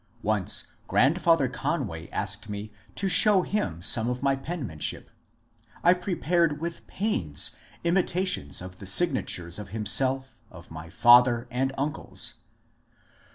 Once 0.23 0.71
grandfather 0.87 1.47
Conway 1.47 2.09
asked 2.09 2.49
me 2.49 2.71
to 2.95 3.07
show 3.07 3.43
him 3.43 3.83
some 3.83 4.09
of 4.09 4.23
my 4.23 4.35
pen 4.35 4.65
manship. 4.65 5.11
I 5.83 5.93
prepared 5.93 6.59
with 6.59 6.87
pains 6.87 7.51
imitations 7.83 8.63
of 8.63 8.79
the 8.79 8.87
signatures 8.87 9.59
of 9.59 9.69
himself, 9.69 10.35
of 10.49 10.71
my 10.71 10.89
father, 10.89 11.47
and 11.51 11.71
uncles. 11.77 12.39